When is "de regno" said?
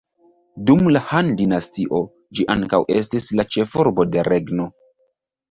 4.17-4.69